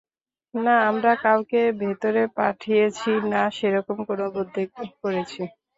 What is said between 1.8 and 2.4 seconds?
ভেতরে